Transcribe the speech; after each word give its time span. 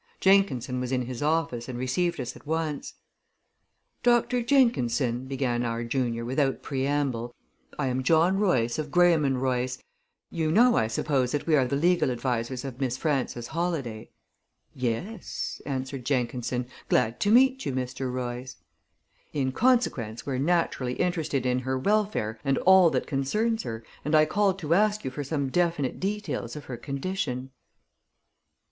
Jenkinson 0.19 0.79
was 0.79 0.91
in 0.91 1.03
his 1.03 1.21
office, 1.21 1.69
and 1.69 1.77
received 1.77 2.19
us 2.19 2.35
at 2.35 2.47
once. 2.47 2.95
"Doctor 4.01 4.41
Jenkinson," 4.41 5.27
began 5.27 5.63
our 5.63 5.83
junior, 5.83 6.25
without 6.25 6.63
preamble, 6.63 7.35
"I 7.77 7.85
am 7.85 8.01
John 8.01 8.39
Royce, 8.39 8.79
of 8.79 8.89
Graham 8.89 9.31
& 9.33 9.33
Royce. 9.37 9.77
You 10.31 10.51
know, 10.51 10.75
I 10.75 10.87
suppose, 10.87 11.33
that 11.33 11.45
we 11.45 11.55
are 11.55 11.67
the 11.67 11.75
legal 11.75 12.09
advisers 12.09 12.65
of 12.65 12.81
Miss 12.81 12.97
Frances 12.97 13.49
Holladay." 13.49 14.09
"Yes," 14.73 15.61
answered 15.67 16.03
Jenkinson. 16.03 16.65
"Glad 16.89 17.19
to 17.19 17.29
meet 17.29 17.63
you, 17.67 17.71
Mr. 17.71 18.11
Royce." 18.11 18.55
"In 19.33 19.51
consequence, 19.51 20.25
we're 20.25 20.39
naturally 20.39 20.93
interested 20.93 21.45
in 21.45 21.59
her 21.59 21.77
welfare 21.77 22.39
and 22.43 22.57
all 22.65 22.89
that 22.89 23.05
concerns 23.05 23.61
her, 23.61 23.83
and 24.03 24.15
I 24.15 24.25
called 24.25 24.57
to 24.61 24.73
ask 24.73 25.05
you 25.05 25.11
for 25.11 25.23
some 25.23 25.49
definite 25.51 25.99
details 25.99 26.55
of 26.55 26.65
her 26.65 26.75
condition." 26.77 27.51